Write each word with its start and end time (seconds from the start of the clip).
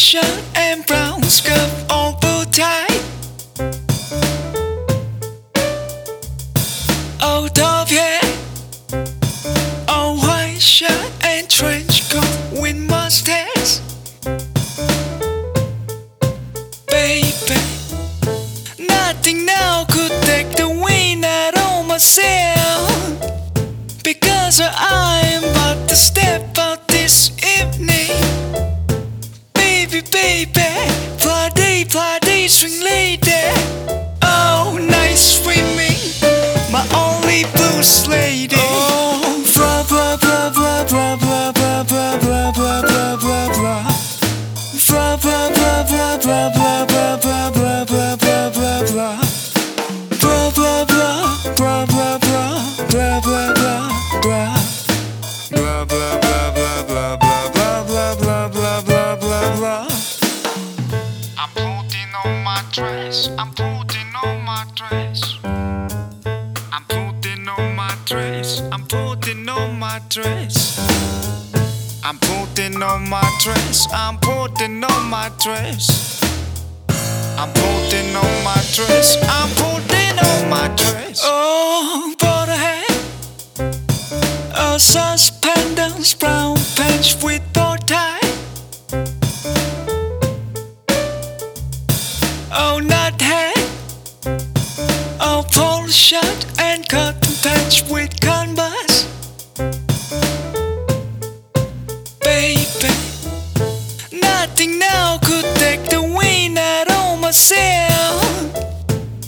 shirt 0.00 0.42
and 0.56 0.86
brown 0.86 1.22
scarf 1.24 1.90
on 1.90 2.18
full 2.20 2.46
tight. 2.46 3.02
Out 7.20 7.58
of 7.58 7.90
here, 7.90 8.20
on 9.86 10.16
white 10.16 10.56
shirt 10.58 11.12
and 11.22 11.50
trench 11.50 12.10
coat 12.10 12.62
with 12.62 12.76
mustache. 12.76 13.80
Baby, 16.86 17.60
nothing 18.88 19.44
now 19.44 19.84
could 19.84 20.12
take 20.22 20.48
the 20.56 20.68
wind 20.82 21.26
out 21.26 21.58
of 21.58 21.86
my 21.86 21.98
sail 21.98 22.86
because 24.02 24.62
I 24.62 25.20
am 25.26 25.44
about 25.44 25.88
to 25.90 25.94
step 25.94 26.56
out 26.56 26.88
this 26.88 27.39
baby, 30.10 30.68
party, 31.18 31.84
party, 31.84 32.48
swing 32.48 32.82
lady. 32.82 33.99
Dress. 62.72 63.28
I'm 63.38 63.52
putting 63.52 64.14
on 64.22 64.44
my 64.44 64.64
dress. 64.74 65.38
I'm 65.44 66.84
putting 66.88 67.48
on 67.48 67.74
my 67.74 67.96
dress. 68.04 68.62
I'm 68.70 68.84
putting 68.86 69.48
on 69.48 69.78
my 69.78 70.00
dress. 70.08 70.78
I'm 72.04 72.18
putting 72.18 72.82
on 72.82 73.08
my 73.08 73.28
dress. 73.40 73.88
I'm 73.92 74.18
putting 74.18 74.84
on 74.84 75.10
my 75.10 75.30
dress. 75.38 76.22
I'm 77.38 77.50
putting 77.52 78.14
on 78.14 78.44
my 78.44 78.62
dress. 78.74 79.16
I'm 79.22 79.50
putting 79.56 80.18
on 80.18 80.48
my 80.48 80.68
dress. 80.76 81.20
Oh, 81.24 82.14
but 82.18 82.48
I 82.48 82.56
had 82.56 83.74
a 84.54 84.78
suspenders, 84.78 86.14
brown 86.14 86.56
pants 86.76 87.20
with 87.22 87.42
Oh, 92.52 92.80
not 92.82 93.20
hat. 93.20 93.56
Oh, 95.20 95.44
polo 95.52 95.86
shirt 95.86 96.46
and 96.58 96.88
cotton 96.88 97.34
pants 97.42 97.88
with 97.88 98.20
canvas. 98.20 99.06
Baby, 102.20 102.90
nothing 104.20 104.80
now 104.80 105.18
could 105.18 105.44
take 105.56 105.88
the 105.90 106.02
wind 106.02 106.58
out 106.58 106.90
of 106.90 107.20
myself. 107.20 108.20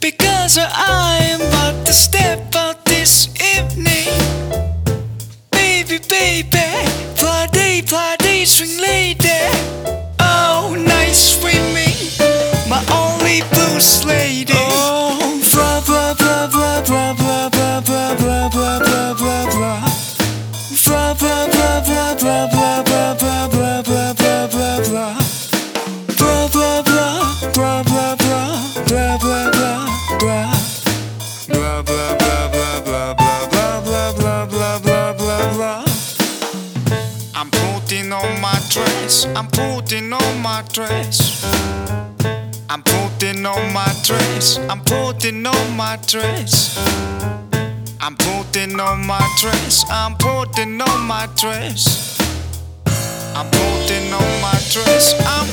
Because 0.00 0.58
I 0.58 1.18
am 1.22 1.40
about 1.40 1.86
to 1.86 1.92
step 1.92 2.52
out 2.56 2.84
this 2.84 3.28
evening. 3.54 4.10
Baby, 5.52 5.98
baby, 6.08 6.66
party, 7.16 7.82
party, 7.82 8.44
swing 8.44 8.80
lady. 8.80 9.03
Boost 13.74 14.04
lady. 14.06 14.52
Oh, 14.54 15.40
blah, 15.52 15.80
blah, 15.80 16.14
blah, 16.14 16.46
blah, 16.48 16.80
blah, 16.82 17.14
blah, 17.14 17.50
blah, 17.50 17.80
blah, 17.80 18.14
blah, 18.14 18.48
blah, 18.48 18.78
blah, 18.78 19.14
blah, 19.14 19.46
blah. 19.50 19.80
Blah, 20.86 21.14
blah, 21.14 21.46
blah, 21.50 21.80
blah, 21.82 22.14
blah, 22.14 22.46
blah, 22.52 22.84
blah, 22.84 23.14
blah, 23.14 23.48
blah, 23.48 23.82
blah, 23.82 24.14
blah, 24.14 24.46
blah, 24.52 24.78
blah. 24.88 25.14
Blah, 26.18 26.48
blah, 26.54 26.82
blah, 26.82 27.18
blah, 27.54 27.82
blah, 27.82 28.14
blah, 28.16 28.56
blah, 28.86 29.18
blah, 29.18 29.50
blah, 29.50 29.78
blah. 30.20 30.50
Blah, 31.48 31.82
blah, 31.82 32.14
blah, 32.14 32.48
blah, 32.54 32.80
blah, 32.84 33.14
blah, 33.14 33.46
blah, 33.50 33.80
blah, 33.82 34.12
blah, 34.14 34.46
blah, 34.46 34.78
blah, 34.78 35.12
blah, 35.18 35.54
blah. 35.54 35.84
I'm 37.34 37.50
putting 37.50 38.12
on 38.12 38.40
my 38.40 38.56
dress. 38.70 39.26
I'm 39.34 39.48
putting 39.48 40.12
on 40.12 40.42
my 40.42 40.62
dress. 40.72 41.42
I'm 42.68 42.82
putting 42.82 43.44
on 43.46 43.72
my 43.72 43.94
dress. 44.02 44.58
I'm 44.70 44.80
putting 44.80 45.46
on 45.46 45.76
my 45.76 45.98
dress. 46.06 46.76
I'm 48.00 48.16
putting 48.16 48.80
on 48.80 49.06
my 49.06 49.20
dress. 49.40 49.84
I'm 49.90 50.16
putting 50.16 50.80
on 50.80 51.00
my 51.06 51.28
dress. 51.36 52.18
I'm 53.36 53.50
putting 53.50 54.12
on 54.12 54.40
my 54.40 54.58
dress. 54.70 55.14
I'm 55.26 55.44